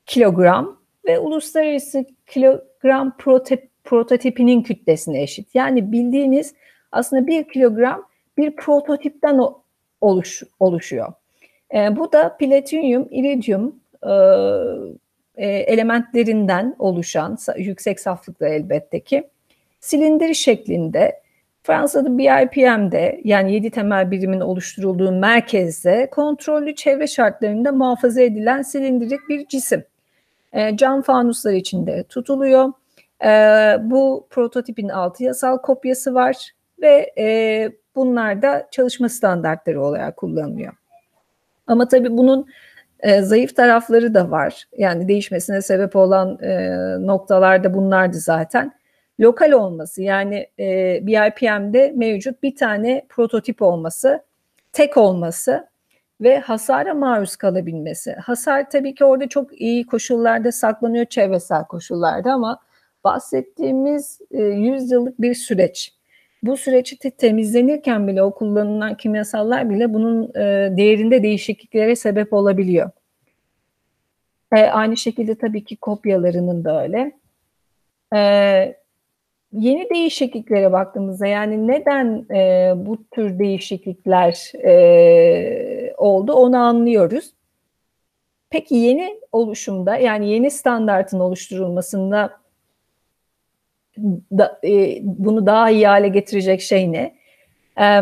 kilogram 0.06 0.80
ve 1.08 1.20
uluslararası 1.20 2.06
kilogram 2.28 3.18
prote, 3.18 3.68
prototipinin 3.84 4.64
kütlesine 4.64 5.22
eşit. 5.22 5.56
Yani 5.56 5.92
bildiğiniz 5.92 6.54
aslında 6.92 7.28
bir 7.28 7.44
kilogram 7.44 8.08
bir 8.38 8.56
prototipten 8.56 9.40
oluş, 10.02 10.44
oluşuyor. 10.60 11.14
E, 11.74 11.96
bu 11.96 12.12
da 12.12 12.38
platinyum, 12.38 13.08
iridyum 13.12 13.76
e, 15.38 15.48
elementlerinden 15.48 16.76
oluşan 16.80 17.38
yüksek 17.58 18.00
saflıkta 18.00 18.48
elbette 18.48 19.00
ki 19.00 19.30
silindir 19.86 20.34
şeklinde 20.34 21.22
Fransa'da 21.64 22.18
BIPM'de 22.18 23.22
yani 23.24 23.54
7 23.54 23.72
temel 23.72 24.12
birimin 24.12 24.40
oluşturulduğu 24.40 25.12
merkezde 25.12 26.10
kontrollü 26.12 26.76
çevre 26.76 27.08
şartlarında 27.08 27.72
muhafaza 27.72 28.22
edilen 28.22 28.62
silindirik 28.62 29.20
bir 29.30 29.48
cisim. 29.48 29.84
E, 30.54 30.78
cam 30.78 31.02
fanuslar 31.02 31.54
içinde 31.54 32.04
tutuluyor. 32.04 32.74
E, 33.26 33.30
bu 33.82 34.28
prototipin 34.30 34.90
altı 34.90 35.24
yasal 35.24 35.58
kopyası 35.58 36.14
var 36.14 36.52
ve 36.82 37.14
e, 37.18 37.70
bunlar 37.96 38.42
da 38.42 38.68
çalışma 38.72 39.10
standartları 39.10 39.84
olarak 39.84 40.18
kullanılıyor. 40.18 40.74
Ama 41.68 41.88
tabii 41.88 42.18
bunun 42.18 42.48
e, 43.00 43.22
zayıf 43.22 43.56
tarafları 43.56 44.14
da 44.14 44.32
var. 44.32 44.64
Yani 44.78 45.08
değişmesine 45.08 45.62
sebep 45.62 45.96
olan 45.96 46.44
e, 46.44 46.70
noktalar 47.00 47.64
da 47.64 47.74
bunlardı 47.74 48.18
zaten 48.18 48.72
lokal 49.20 49.52
olması 49.52 50.02
yani 50.02 50.48
e, 50.60 51.00
BIPM'de 51.08 51.94
mevcut 51.96 52.44
bir 52.44 52.56
tane 52.56 53.06
prototip 53.10 53.62
olması, 53.62 54.24
tek 54.74 54.98
olması 54.98 55.68
ve 56.22 56.40
hasara 56.40 56.94
maruz 56.94 57.36
kalabilmesi. 57.36 58.14
Hasar 58.14 58.70
tabii 58.70 58.96
ki 58.96 59.06
orada 59.06 59.30
çok 59.30 59.62
iyi 59.62 59.86
koşullarda 59.86 60.52
saklanıyor 60.52 61.06
çevresel 61.06 61.66
koşullarda 61.66 62.34
ama 62.34 62.60
bahsettiğimiz 63.04 64.20
e, 64.32 64.44
100 64.44 64.92
yıllık 64.92 65.22
bir 65.22 65.34
süreç. 65.34 65.94
Bu 66.44 66.58
süreçte 66.58 67.12
temizlenirken 67.12 68.08
bile 68.08 68.24
o 68.24 68.34
kullanılan 68.34 68.98
kimyasallar 68.98 69.70
bile 69.70 69.94
bunun 69.94 70.24
e, 70.36 70.74
değerinde 70.78 71.24
değişikliklere 71.24 71.96
sebep 71.96 72.34
olabiliyor. 72.34 72.92
E, 74.56 74.62
aynı 74.64 74.98
şekilde 74.98 75.36
tabii 75.36 75.64
ki 75.64 75.76
kopyalarının 75.76 76.64
da 76.64 76.84
öyle. 76.84 77.12
E, 78.16 78.85
yeni 79.60 79.90
değişikliklere 79.90 80.72
baktığımızda 80.72 81.28
yani 81.28 81.68
neden 81.68 82.26
e, 82.36 82.74
bu 82.76 83.08
tür 83.10 83.40
değişiklikler 83.40 84.52
e, 84.64 85.94
oldu 85.98 86.34
onu 86.34 86.58
anlıyoruz. 86.58 87.34
Peki 88.50 88.76
yeni 88.76 89.20
oluşumda 89.32 89.98
yani 89.98 90.30
yeni 90.30 90.52
standartın 90.52 91.20
oluşturulmasında 91.20 92.40
da, 94.38 94.60
e, 94.64 95.00
bunu 95.02 95.46
daha 95.46 95.70
iyi 95.70 95.88
hale 95.88 96.08
getirecek 96.08 96.62
şey 96.62 96.92
ne? 96.92 97.16
E, 97.80 98.02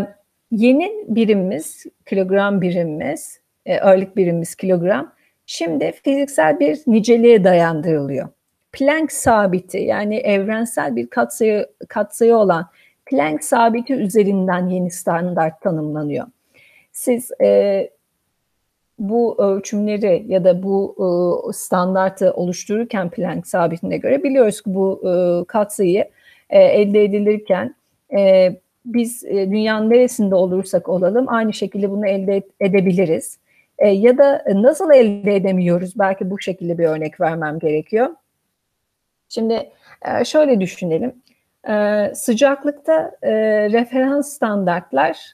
yeni 0.52 0.92
birimimiz, 1.08 1.86
kilogram 2.06 2.62
birimimiz, 2.62 3.40
e, 3.66 3.80
ağırlık 3.80 4.18
birimimiz 4.18 4.56
kilogram 4.56 5.14
şimdi 5.46 5.92
fiziksel 5.92 6.60
bir 6.60 6.80
niceliğe 6.88 7.44
dayandırılıyor. 7.44 8.30
Planck 8.74 9.12
sabiti 9.12 9.78
yani 9.78 10.16
evrensel 10.16 10.96
bir 10.96 11.08
katsayı, 11.08 11.68
katsayı 11.90 12.36
olan 12.36 12.66
Planck 13.06 13.44
sabiti 13.44 13.94
üzerinden 13.94 14.68
yeni 14.68 14.92
standart 14.92 15.62
tanımlanıyor. 15.62 16.28
Siz 16.92 17.32
e, 17.42 17.90
bu 19.00 19.44
ölçümleri 19.44 20.26
ya 20.28 20.44
da 20.44 20.64
bu 20.64 20.96
e, 21.00 21.54
standartı 21.54 22.34
oluştururken 22.34 23.10
Planck 23.10 23.48
sabitine 23.48 23.98
göre 23.98 24.24
biliyoruz 24.24 24.62
ki 24.62 24.74
bu 24.74 25.02
e, 25.06 25.46
katsayı 25.48 26.10
e, 26.50 26.60
elde 26.60 27.04
edilirken 27.04 27.76
e, 28.18 28.52
biz 28.86 29.26
e, 29.26 29.52
dünyanın 29.52 29.90
neresinde 29.90 30.36
olursak 30.36 30.90
olalım 30.90 31.26
aynı 31.30 31.54
şekilde 31.54 31.90
bunu 31.90 32.08
elde 32.08 32.42
edebiliriz. 32.60 33.38
E, 33.78 33.88
ya 33.88 34.18
da 34.18 34.44
nasıl 34.54 34.92
elde 34.92 35.36
edemiyoruz? 35.36 36.00
Belki 36.00 36.32
bu 36.32 36.40
şekilde 36.40 36.78
bir 36.78 36.86
örnek 36.86 37.22
vermem 37.22 37.60
gerekiyor. 37.60 38.08
Şimdi 39.34 39.70
e, 40.06 40.26
şöyle 40.26 40.62
düşünelim. 40.62 41.16
E, 41.70 42.12
sıcaklıkta 42.16 43.12
e, 43.22 43.32
referans 43.72 44.34
standartlar 44.34 45.34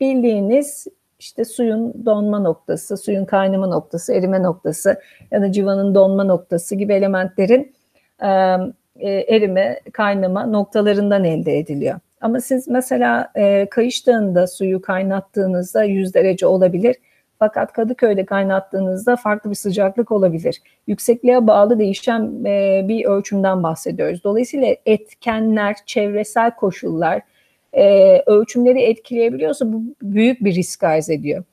bildiğiniz 0.00 0.86
işte 1.18 1.44
suyun 1.44 2.06
donma 2.06 2.38
noktası, 2.38 2.96
suyun 2.96 3.24
kaynama 3.24 3.66
noktası, 3.66 4.12
erime 4.12 4.42
noktası 4.42 5.00
ya 5.30 5.42
da 5.42 5.52
civanın 5.52 5.94
donma 5.94 6.24
noktası 6.24 6.74
gibi 6.74 6.94
elementlerin 6.94 7.74
erime, 9.00 9.80
kaynama 9.92 10.46
noktalarından 10.46 11.24
elde 11.24 11.58
ediliyor. 11.58 12.00
Ama 12.20 12.40
siz 12.40 12.68
mesela 12.68 13.32
e, 13.34 13.66
Kayış 13.70 14.06
Dağı'nda 14.06 14.46
suyu 14.46 14.82
kaynattığınızda 14.82 15.84
100 15.84 16.14
derece 16.14 16.46
olabilir. 16.46 16.96
Fakat 17.38 17.72
Kadıköy'de 17.72 18.24
kaynattığınızda 18.24 19.16
farklı 19.16 19.50
bir 19.50 19.54
sıcaklık 19.54 20.12
olabilir. 20.12 20.62
Yüksekliğe 20.86 21.46
bağlı 21.46 21.78
değişen 21.78 22.44
e, 22.44 22.84
bir 22.88 23.04
ölçümden 23.04 23.62
bahsediyoruz. 23.62 24.24
Dolayısıyla 24.24 24.76
etkenler, 24.86 25.76
çevresel 25.86 26.56
koşullar 26.56 27.22
e, 27.72 28.18
ölçümleri 28.26 28.82
etkileyebiliyorsa 28.82 29.72
bu 29.72 29.82
büyük 30.02 30.44
bir 30.44 30.54
risk 30.54 30.84
arz 30.84 31.10
ediyor. 31.10 31.44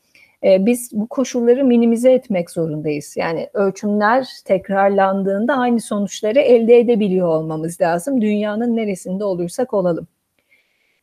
E, 0.44 0.65
biz 0.65 0.89
bu 0.94 1.08
koşulları 1.08 1.65
minimize 1.65 2.12
etmek 2.12 2.51
zorundayız. 2.51 3.18
Yani 3.18 3.50
ölçümler 3.54 4.27
tekrarlandığında 4.46 5.54
aynı 5.54 5.82
sonuçları 5.82 6.39
elde 6.39 6.80
edebiliyor 6.80 7.27
olmamız 7.27 7.82
lazım. 7.82 8.22
Dünyanın 8.22 8.75
neresinde 8.75 9.24
olursak 9.24 9.74
olalım. 9.74 10.08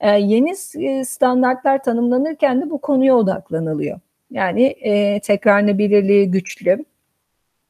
E, 0.00 0.10
yeni 0.10 0.56
standartlar 1.04 1.82
tanımlanırken 1.82 2.60
de 2.60 2.70
bu 2.70 2.80
konuya 2.80 3.16
odaklanılıyor. 3.16 4.00
Yani 4.32 4.62
e, 4.64 5.20
tekrarlanabilirliği 5.20 6.30
güçlü, 6.30 6.84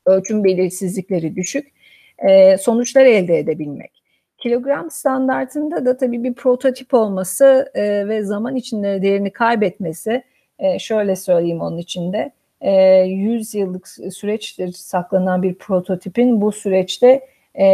ölçüm 0.07 0.45
belirsizlikleri 0.45 1.37
düşük, 1.37 1.73
e, 2.19 2.59
sonuçlar 2.59 3.04
elde 3.04 3.38
edebilmek. 3.38 4.02
Kilogram 4.38 4.90
standartında 4.90 5.85
da 5.85 5.97
tabii 5.97 6.25
bir 6.25 6.35
prototip 6.35 6.95
olması 6.95 7.71
e, 7.75 8.09
ve 8.09 8.23
zaman 8.23 8.57
içinde 8.57 9.02
değerini 9.02 9.31
kaybetmesi, 9.33 10.23
e, 10.59 10.78
şöyle 10.78 11.16
söyleyeyim 11.16 11.61
onun 11.61 11.78
içinde, 11.78 12.33
e, 12.61 12.73
100 13.02 13.54
yıllık 13.54 13.88
süreçtir 13.88 14.73
saklanan 14.73 15.42
bir 15.42 15.54
prototipin 15.54 16.40
bu 16.40 16.52
süreçte 16.52 17.26
e, 17.54 17.66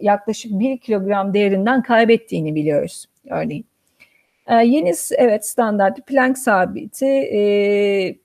yaklaşık 0.00 0.52
1 0.52 0.78
kilogram 0.78 1.34
değerinden 1.34 1.82
kaybettiğini 1.82 2.54
biliyoruz 2.54 3.06
örneğin. 3.30 3.69
E, 4.46 4.54
yeni 4.54 4.92
evet 5.16 5.46
standart 5.46 6.06
Planck 6.06 6.38
sabiti 6.38 7.06
e, 7.06 8.16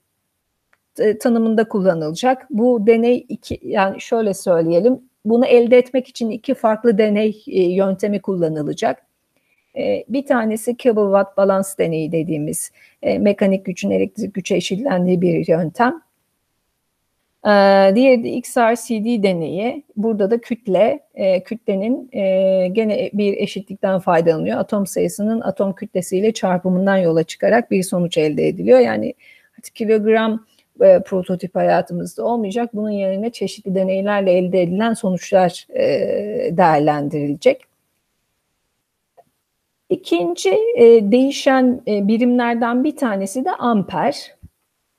tanımında 1.17 1.67
kullanılacak. 1.67 2.47
Bu 2.49 2.87
deney 2.87 3.25
iki 3.29 3.59
yani 3.63 4.01
şöyle 4.01 4.33
söyleyelim. 4.33 4.99
Bunu 5.25 5.45
elde 5.45 5.77
etmek 5.77 6.07
için 6.07 6.29
iki 6.29 6.53
farklı 6.53 6.97
deney 6.97 7.43
e, 7.47 7.63
yöntemi 7.63 8.21
kullanılacak. 8.21 9.05
E, 9.77 10.05
bir 10.09 10.25
tanesi 10.25 10.77
kilowatt 10.77 11.37
balans 11.37 11.77
deneyi 11.77 12.11
dediğimiz 12.11 12.71
e, 13.01 13.19
mekanik 13.19 13.65
gücün 13.65 13.89
elektrik 13.91 14.33
güce 14.33 14.55
eşitlendiği 14.55 15.21
bir 15.21 15.47
yöntem. 15.47 16.01
Ee, 17.45 17.91
diğeri 17.95 18.23
de 18.23 18.29
XRCD 18.29 19.23
deneyi. 19.23 19.83
Burada 19.97 20.31
da 20.31 20.41
kütle, 20.41 20.99
e, 21.15 21.43
kütlenin 21.43 22.09
e, 22.11 22.67
gene 22.67 23.09
bir 23.13 23.37
eşitlikten 23.37 23.99
faydalanıyor. 23.99 24.57
Atom 24.59 24.87
sayısının 24.87 25.41
atom 25.41 25.73
kütlesiyle 25.73 26.33
çarpımından 26.33 26.97
yola 26.97 27.23
çıkarak 27.23 27.71
bir 27.71 27.83
sonuç 27.83 28.17
elde 28.17 28.47
ediliyor. 28.47 28.79
Yani 28.79 29.13
kilogram 29.73 30.45
e, 30.81 30.99
prototip 30.99 31.55
hayatımızda 31.55 32.23
olmayacak. 32.25 32.69
Bunun 32.73 32.89
yerine 32.89 33.29
çeşitli 33.29 33.75
deneylerle 33.75 34.31
elde 34.31 34.61
edilen 34.61 34.93
sonuçlar 34.93 35.67
değerlendirilecek. 36.57 37.61
İkinci 39.89 40.49
e, 40.77 41.11
değişen 41.11 41.81
e, 41.87 42.07
birimlerden 42.07 42.83
bir 42.83 42.97
tanesi 42.97 43.45
de 43.45 43.51
amper. 43.51 44.35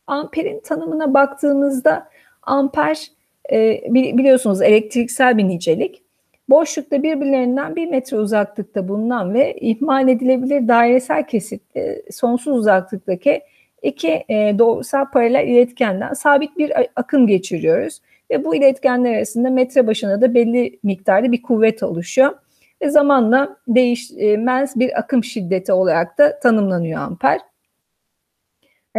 Amperin 0.07 0.61
tanımına 0.61 1.15
baktığımızda 1.15 2.09
amper 2.47 3.11
e, 3.53 3.83
biliyorsunuz 3.93 4.63
elektriksel 4.63 5.39
bir 5.39 5.49
nicelik. 5.49 6.03
Boşlukta 6.49 7.03
birbirlerinden 7.03 7.77
bir 7.77 7.87
metre 7.87 8.17
uzaklıkta 8.17 8.89
bulunan 8.89 9.35
ve 9.35 9.55
ihmal 9.55 10.09
edilebilir 10.09 10.69
dairesel 10.69 11.27
kesitli 11.27 12.03
sonsuz 12.11 12.59
uzaklıktaki 12.59 13.41
iki 13.83 14.25
e, 14.29 14.55
doğrusal 14.59 15.11
paralel 15.11 15.49
iletkenden 15.49 16.13
sabit 16.13 16.59
bir 16.59 16.73
akım 16.97 17.27
geçiriyoruz. 17.27 18.01
Ve 18.31 18.45
bu 18.45 18.55
iletkenler 18.55 19.17
arasında 19.17 19.51
metre 19.51 19.87
başına 19.87 20.21
da 20.21 20.35
belli 20.35 20.79
miktarda 20.83 21.33
bir 21.33 21.43
kuvvet 21.43 21.83
oluşuyor. 21.83 22.33
Ve 22.83 22.91
zamanla 22.91 23.57
değişmez 23.69 24.77
bir 24.77 24.99
akım 24.99 25.25
şiddeti 25.25 25.73
olarak 25.73 26.19
da 26.19 26.41
tanımlanıyor 26.41 27.01
amper. 27.03 27.41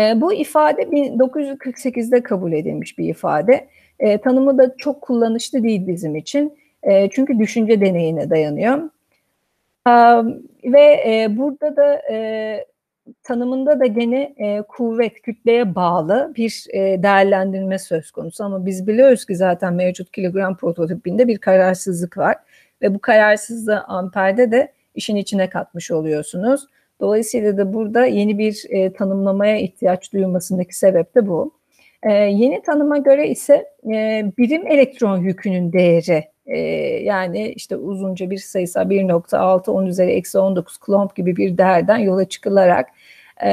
E, 0.02 0.22
bu 0.22 0.34
ifade 0.34 0.82
1948'de 0.82 2.24
kabul 2.24 2.52
edilmiş 2.52 2.98
bir 2.98 3.10
ifade. 3.10 3.68
E, 4.00 4.18
tanımı 4.18 4.58
da 4.58 4.78
çok 4.78 5.02
kullanışlı 5.02 5.64
değil 5.64 5.88
bizim 5.88 6.16
için. 6.16 6.58
E, 6.84 7.10
çünkü 7.10 7.40
düşünce 7.40 7.82
deneyine 7.82 8.30
dayanıyor. 8.30 8.90
E, 9.88 9.92
ve 10.64 11.04
e, 11.06 11.38
burada 11.38 11.76
da 11.76 12.02
e, 12.12 12.66
tanımında 13.24 13.80
da 13.80 13.86
gene 13.86 14.34
e, 14.38 14.62
kuvvet, 14.62 15.22
kütleye 15.22 15.76
bağlı 15.76 16.34
bir 16.38 16.66
e, 16.74 17.04
değerlendirme 17.04 17.80
söz 17.80 18.12
konusu. 18.12 18.44
Ama 18.44 18.66
biz 18.66 18.88
biliyoruz 18.88 19.26
ki 19.26 19.36
zaten 19.36 19.74
mevcut 19.74 20.12
kilogram 20.12 20.58
prototipinde 20.58 21.28
bir 21.28 21.38
kararsızlık 21.38 22.18
var. 22.18 22.36
Ve 22.82 22.96
bu 22.96 23.00
kararsızlığı 23.00 23.84
amperde 23.84 24.52
de 24.52 24.72
işin 24.96 25.16
içine 25.16 25.50
katmış 25.50 25.92
oluyorsunuz. 25.92 26.68
Dolayısıyla 27.02 27.58
da 27.58 27.74
burada 27.74 28.06
yeni 28.06 28.38
bir 28.38 28.64
e, 28.70 28.94
tanımlamaya 28.94 29.58
ihtiyaç 29.58 30.14
duyulmasındaki 30.14 30.78
sebep 30.78 31.16
de 31.16 31.28
bu. 31.28 31.52
E, 32.04 32.12
yeni 32.14 32.62
tanıma 32.62 32.98
göre 32.98 33.28
ise 33.30 33.66
e, 33.86 34.26
birim 34.38 34.68
elektron 34.68 35.18
yükünün 35.18 35.74
değeri 35.74 36.24
e, 36.46 36.58
yani 37.04 37.48
işte 37.48 37.76
uzunca 37.76 38.30
bir 38.30 38.38
sayısı 38.38 38.80
1.6 38.80 39.72
10 39.72 39.86
üzeri 39.86 40.12
eksi 40.12 40.40
19 40.40 40.78
klomp 40.78 41.16
gibi 41.16 41.36
bir 41.36 41.58
değerden 41.58 41.98
yola 41.98 42.26
çıkılarak 42.26 42.90
e, 43.44 43.50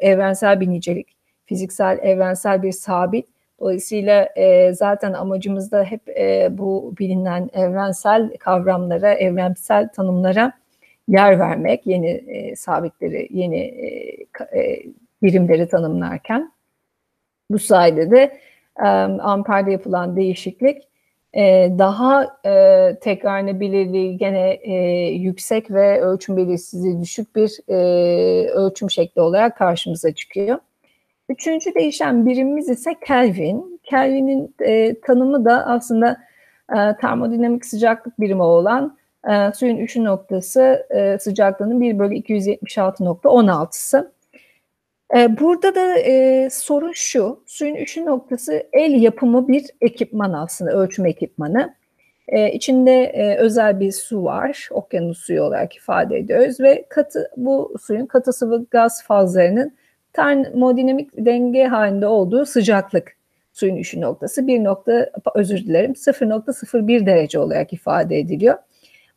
evrensel 0.00 0.60
bir 0.60 0.70
nicelik, 0.70 1.06
fiziksel 1.46 1.98
evrensel 2.02 2.62
bir 2.62 2.72
sabit. 2.72 3.26
Dolayısıyla 3.60 4.28
e, 4.36 4.72
zaten 4.72 5.12
amacımız 5.12 5.72
da 5.72 5.84
hep 5.84 6.08
e, 6.08 6.48
bu 6.50 6.94
bilinen 6.98 7.50
evrensel 7.52 8.36
kavramlara, 8.36 9.14
evrensel 9.14 9.88
tanımlara 9.88 10.52
yer 11.08 11.38
vermek, 11.38 11.86
yeni 11.86 12.10
e, 12.10 12.56
sabitleri, 12.56 13.28
yeni 13.30 13.60
e, 13.60 14.58
e, 14.60 14.82
birimleri 15.22 15.68
tanımlarken. 15.68 16.52
Bu 17.50 17.58
sayede 17.58 18.10
de 18.10 18.38
e, 18.80 18.86
amperde 19.20 19.70
yapılan 19.72 20.16
değişiklik 20.16 20.82
e, 21.36 21.72
daha 21.78 22.38
e, 22.46 22.96
tekrarlanabilirliği 23.00 24.16
gene 24.16 24.50
e, 24.50 24.74
yüksek 25.10 25.70
ve 25.70 26.00
ölçüm 26.00 26.36
belirsizliği 26.36 27.00
düşük 27.00 27.36
bir 27.36 27.58
e, 27.68 27.76
ölçüm 28.48 28.90
şekli 28.90 29.20
olarak 29.20 29.56
karşımıza 29.56 30.14
çıkıyor. 30.14 30.58
Üçüncü 31.28 31.74
değişen 31.74 32.26
birimimiz 32.26 32.68
ise 32.68 32.90
Kelvin. 33.06 33.80
Kelvin'in 33.84 34.54
e, 34.60 35.00
tanımı 35.00 35.44
da 35.44 35.66
aslında 35.66 36.16
e, 36.72 36.96
termodinamik 37.00 37.64
sıcaklık 37.64 38.20
birimi 38.20 38.42
olan 38.42 38.96
e, 39.30 39.52
suyun 39.54 39.76
üşü 39.76 40.04
noktası 40.04 40.86
e, 40.90 41.18
sıcaklığının 41.18 41.80
1 41.80 41.98
bölü 41.98 42.14
276.16'sı. 42.14 44.12
E, 45.16 45.40
burada 45.40 45.74
da 45.74 45.98
e, 45.98 46.48
sorun 46.50 46.92
şu, 46.92 47.42
suyun 47.46 47.74
üşü 47.74 48.06
noktası 48.06 48.66
el 48.72 49.02
yapımı 49.02 49.48
bir 49.48 49.64
ekipman 49.80 50.32
aslında, 50.32 50.72
ölçüm 50.72 51.06
ekipmanı. 51.06 51.74
E, 52.28 52.52
içinde 52.52 53.04
e, 53.04 53.36
özel 53.36 53.80
bir 53.80 53.92
su 53.92 54.24
var, 54.24 54.68
okyanus 54.70 55.18
suyu 55.18 55.42
olarak 55.42 55.76
ifade 55.76 56.18
ediyoruz 56.18 56.60
ve 56.60 56.86
katı 56.88 57.30
bu 57.36 57.74
suyun 57.80 58.06
katı 58.06 58.32
sıvı 58.32 58.66
gaz 58.70 59.02
fazlarının 59.02 59.76
termodinamik 60.12 61.10
denge 61.16 61.64
halinde 61.64 62.06
olduğu 62.06 62.46
sıcaklık 62.46 63.16
suyun 63.52 63.76
üşü 63.76 64.00
noktası 64.00 64.46
bir 64.46 64.64
nokta 64.64 65.10
özür 65.34 65.58
dilerim 65.58 65.92
0.01 65.92 67.06
derece 67.06 67.38
olarak 67.38 67.72
ifade 67.72 68.18
ediliyor. 68.18 68.58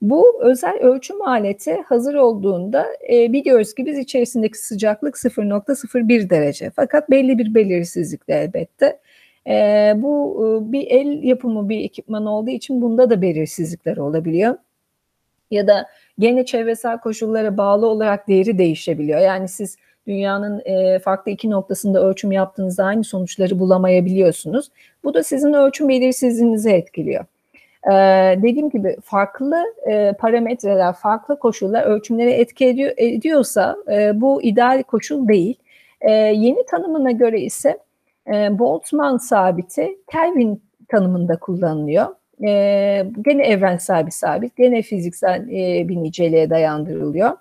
Bu 0.01 0.43
özel 0.43 0.79
ölçüm 0.79 1.21
aleti 1.21 1.81
hazır 1.81 2.15
olduğunda 2.15 2.87
e, 3.11 3.33
biliyoruz 3.33 3.73
ki 3.73 3.85
biz 3.85 3.97
içerisindeki 3.97 4.57
sıcaklık 4.57 5.15
0.01 5.15 6.29
derece. 6.29 6.69
Fakat 6.75 7.09
belli 7.09 7.37
bir 7.37 7.55
belirsizlikle 7.55 8.33
elbette. 8.33 8.99
E, 9.47 9.93
bu 9.95 10.39
e, 10.45 10.71
bir 10.71 10.87
el 10.87 11.23
yapımı 11.23 11.69
bir 11.69 11.79
ekipman 11.79 12.25
olduğu 12.25 12.49
için 12.49 12.81
bunda 12.81 13.09
da 13.09 13.21
belirsizlikler 13.21 13.97
olabiliyor. 13.97 14.55
Ya 15.51 15.67
da 15.67 15.87
gene 16.19 16.45
çevresel 16.45 16.99
koşullara 16.99 17.57
bağlı 17.57 17.87
olarak 17.87 18.27
değeri 18.27 18.57
değişebiliyor. 18.57 19.19
Yani 19.19 19.47
siz 19.47 19.77
dünyanın 20.07 20.61
e, 20.65 20.99
farklı 20.99 21.31
iki 21.31 21.49
noktasında 21.49 22.05
ölçüm 22.05 22.31
yaptığınızda 22.31 22.83
aynı 22.83 23.03
sonuçları 23.03 23.59
bulamayabiliyorsunuz. 23.59 24.69
Bu 25.03 25.13
da 25.13 25.23
sizin 25.23 25.53
ölçüm 25.53 25.89
belirsizliğinizi 25.89 26.69
etkiliyor. 26.69 27.25
E, 27.85 27.91
dediğim 28.37 28.69
gibi 28.69 28.97
farklı 29.03 29.63
e, 29.87 30.13
parametreler, 30.13 30.93
farklı 30.93 31.39
koşullar 31.39 31.83
ölçümlere 31.83 32.31
etki 32.31 32.65
ediyor, 32.65 32.91
ediyorsa 32.97 33.75
e, 33.91 34.21
bu 34.21 34.43
ideal 34.43 34.83
koşul 34.83 35.27
değil. 35.27 35.55
E, 36.01 36.11
yeni 36.11 36.65
tanımına 36.65 37.11
göre 37.11 37.41
ise 37.41 37.77
e, 38.27 38.59
Boltzmann 38.59 39.17
sabiti 39.17 39.97
Kelvin 40.11 40.61
tanımında 40.87 41.39
kullanılıyor. 41.39 42.07
E, 42.43 43.05
gene 43.21 43.43
evrensel 43.43 44.05
bir 44.05 44.11
sabit, 44.11 44.55
gene 44.55 44.81
fiziksel 44.81 45.49
e, 45.49 45.89
bir 45.89 45.95
niceliğe 45.95 46.49
dayandırılıyor. 46.49 47.31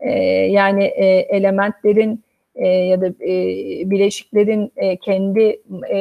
E, 0.00 0.10
yani 0.46 0.84
e, 0.84 1.06
elementlerin 1.06 2.24
e, 2.60 2.68
ya 2.68 3.00
da 3.00 3.06
e, 3.06 3.34
bileşiklerin 3.90 4.72
e, 4.76 4.96
kendi 4.96 5.60
e, 5.90 5.98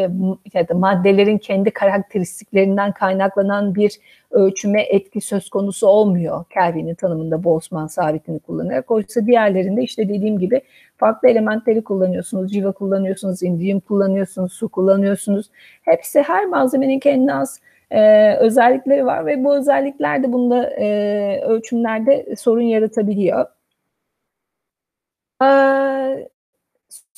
ya 0.53 0.67
da 0.67 0.73
maddelerin 0.73 1.37
kendi 1.37 1.71
karakteristiklerinden 1.71 2.91
kaynaklanan 2.91 3.75
bir 3.75 3.99
ölçüme 4.31 4.81
etki 4.81 5.21
söz 5.21 5.49
konusu 5.49 5.87
olmuyor 5.87 6.45
Kelvin'in 6.53 6.95
tanımında 6.95 7.43
Boltzmann 7.43 7.87
sabitini 7.87 8.39
kullanarak. 8.39 8.91
Oysa 8.91 9.25
diğerlerinde 9.25 9.83
işte 9.83 10.09
dediğim 10.09 10.39
gibi 10.39 10.61
farklı 10.97 11.29
elementleri 11.29 11.83
kullanıyorsunuz. 11.83 12.51
Civa 12.51 12.71
kullanıyorsunuz, 12.71 13.43
indium 13.43 13.79
kullanıyorsunuz, 13.79 14.53
su 14.53 14.69
kullanıyorsunuz. 14.69 15.49
Hepsi 15.81 16.21
her 16.21 16.45
malzemenin 16.45 16.99
kendine 16.99 17.33
az 17.33 17.59
e, 17.91 18.33
özellikleri 18.35 19.05
var 19.05 19.25
ve 19.25 19.43
bu 19.43 19.55
özellikler 19.55 20.23
de 20.23 20.33
bunda 20.33 20.69
e, 20.69 21.41
ölçümlerde 21.41 22.35
sorun 22.35 22.61
yaratabiliyor. 22.61 23.45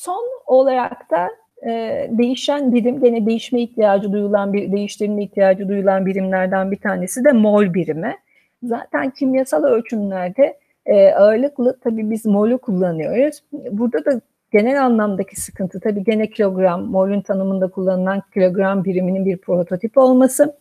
Son 0.02 0.30
olarak 0.48 1.12
da 1.12 1.30
e, 1.66 1.70
değişen 2.12 2.74
birim, 2.74 3.02
gene 3.02 3.26
değişme 3.26 3.62
ihtiyacı 3.62 4.14
duyulan 4.14 4.54
bir 4.54 4.72
değiştirme 4.72 5.24
ihtiyacı 5.24 5.70
duyulan 5.70 6.06
birimlerden 6.06 6.72
bir 6.72 6.78
tanesi 6.78 7.26
de 7.26 7.32
mol 7.32 7.74
birimi. 7.74 8.16
Zaten 8.64 9.10
kimyasal 9.10 9.64
ölçümlerde 9.64 10.58
e, 10.86 11.12
ağırlıklı 11.12 11.80
tabii 11.84 12.10
biz 12.12 12.26
molü 12.26 12.58
kullanıyoruz. 12.58 13.44
Burada 13.52 14.06
da 14.06 14.22
genel 14.52 14.86
anlamdaki 14.86 15.42
sıkıntı 15.42 15.80
tabii 15.80 16.04
gene 16.04 16.30
kilogram, 16.30 16.86
molün 16.86 17.22
tanımında 17.22 17.68
kullanılan 17.68 18.24
kilogram 18.34 18.84
biriminin 18.84 19.26
bir 19.26 19.38
prototip 19.38 19.98
olması 19.98 20.56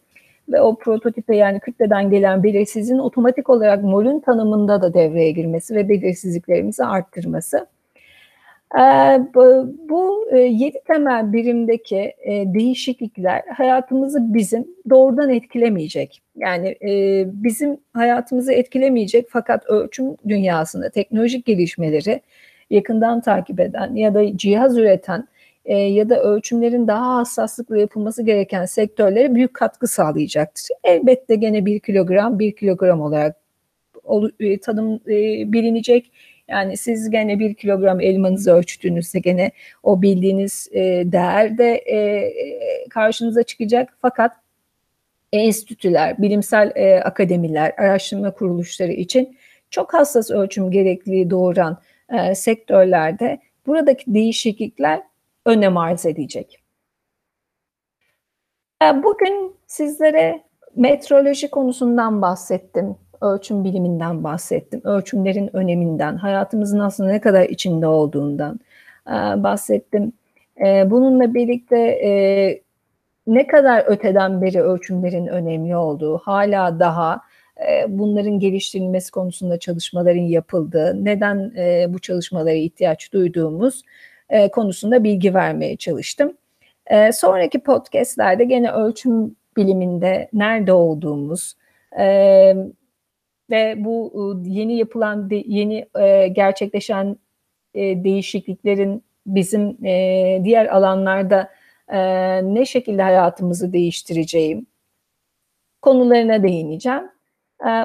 ve 0.49 0.61
o 0.61 0.77
prototipe 0.77 1.37
yani 1.37 1.61
kütleden 1.61 2.11
gelen 2.11 2.43
belirsizliğin 2.43 3.01
otomatik 3.01 3.51
olarak 3.51 3.83
molün 3.83 4.21
tanımında 4.21 4.83
da 4.83 4.95
devreye 4.95 5.31
girmesi 5.31 5.75
ve 5.75 5.89
belirsizliklerimizi 5.89 6.85
arttırması. 6.85 7.67
Ee, 8.79 9.21
bu 9.89 10.29
e, 10.33 10.39
yedi 10.39 10.79
temel 10.87 11.33
birimdeki 11.33 11.97
e, 11.99 12.55
değişiklikler 12.55 13.43
hayatımızı 13.57 14.35
bizim 14.35 14.69
doğrudan 14.91 15.31
etkilemeyecek. 15.31 16.23
Yani 16.37 16.69
e, 16.69 17.25
bizim 17.27 17.77
hayatımızı 17.93 18.53
etkilemeyecek 18.53 19.27
fakat 19.31 19.67
ölçüm 19.67 20.17
dünyasında 20.29 20.91
teknolojik 20.91 21.47
gelişmeleri 21.47 22.21
yakından 22.71 23.21
takip 23.21 23.61
eden 23.61 23.95
ya 23.95 24.15
da 24.15 24.37
cihaz 24.37 24.79
üreten 24.79 25.29
ya 25.69 26.09
da 26.09 26.23
ölçümlerin 26.23 26.89
daha 26.89 27.17
hassaslıkla 27.17 27.79
yapılması 27.79 28.23
gereken 28.23 28.65
sektörlere 28.65 29.35
büyük 29.35 29.55
katkı 29.55 29.87
sağlayacaktır. 29.87 30.69
Elbette 30.85 31.35
gene 31.35 31.67
bir 31.67 31.81
kilogram 31.81 32.39
bir 32.39 32.53
kilogram 32.57 33.01
olarak 33.01 33.37
tanım 34.63 35.01
bilinecek 35.53 36.13
yani 36.51 36.77
siz 36.77 37.11
gene 37.11 37.39
bir 37.39 37.55
kilogram 37.55 38.01
elmanızı 38.01 38.53
ölçtüğünüzde 38.53 39.19
gene 39.19 39.51
o 39.83 40.03
bildiğiniz 40.03 40.69
e, 40.73 40.83
değer 41.13 41.59
de 41.59 41.75
e, 41.75 41.97
e, 41.97 42.89
karşınıza 42.89 43.43
çıkacak. 43.43 43.97
Fakat 44.03 44.33
enstitüler, 45.33 46.19
bilimsel 46.19 46.73
e, 46.75 47.01
akademiler, 47.01 47.75
araştırma 47.79 48.31
kuruluşları 48.31 48.93
için 48.93 49.39
çok 49.71 49.95
hassas 49.95 50.31
ölçüm 50.31 50.71
gerekliliği 50.71 51.31
doğuran 51.31 51.79
e, 52.09 52.35
sektörlerde 52.35 53.39
buradaki 53.67 54.15
değişiklikler 54.15 55.03
önem 55.47 55.77
arz 55.77 56.07
edecek. 56.07 56.59
E, 58.83 59.03
bugün 59.03 59.55
sizlere 59.67 60.43
metroloji 60.77 61.51
konusundan 61.51 62.23
bahsettim 62.23 62.97
ölçüm 63.21 63.65
biliminden 63.65 64.25
bahsettim. 64.25 64.81
Ölçümlerin 64.85 65.57
öneminden, 65.57 66.17
hayatımızın 66.17 66.79
aslında 66.79 67.11
ne 67.11 67.21
kadar 67.21 67.45
içinde 67.45 67.87
olduğundan 67.87 68.61
e, 69.07 69.13
bahsettim. 69.43 70.13
E, 70.67 70.91
bununla 70.91 71.35
birlikte 71.35 71.79
e, 71.79 72.11
ne 73.27 73.47
kadar 73.47 73.85
öteden 73.87 74.43
beri 74.43 74.63
ölçümlerin 74.63 75.27
önemli 75.27 75.77
olduğu, 75.77 76.19
hala 76.19 76.81
daha 76.81 77.21
bunların 77.89 78.39
geliştirilmesi 78.39 79.11
konusunda 79.11 79.59
çalışmaların 79.59 80.21
yapıldığı, 80.21 81.05
neden 81.05 81.53
bu 81.95 81.99
çalışmalara 81.99 82.55
ihtiyaç 82.55 83.13
duyduğumuz 83.13 83.83
konusunda 84.53 85.05
bilgi 85.05 85.35
vermeye 85.35 85.77
çalıştım. 85.77 86.33
Sonraki 87.13 87.59
podcastlerde 87.59 88.45
gene 88.45 88.73
ölçüm 88.73 89.37
biliminde 89.57 90.29
nerede 90.33 90.73
olduğumuz, 90.73 91.55
ve 93.51 93.85
bu 93.85 94.13
ıı, 94.17 94.43
yeni 94.49 94.77
yapılan 94.77 95.31
yeni 95.31 95.87
e, 96.01 96.29
gerçekleşen 96.29 97.17
e, 97.75 98.05
değişikliklerin 98.05 99.05
bizim 99.27 99.87
e, 99.87 100.41
diğer 100.45 100.67
alanlarda 100.67 101.51
ne 102.43 102.67
şekilde 102.67 103.03
hayatımızı 103.03 103.73
değiştireceğim 103.73 104.67
konularına 105.83 106.43
değineceğim. 106.43 107.03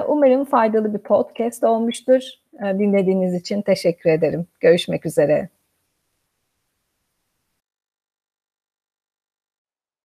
Umarım 0.08 0.44
faydalı 0.44 0.94
bir 0.94 0.98
podcast 0.98 1.64
olmuştur. 1.64 2.22
Dinlediğiniz 2.62 3.34
için 3.34 3.62
teşekkür 3.62 4.10
ederim. 4.10 4.46
Görüşmek 4.60 5.06
üzere. 5.06 5.48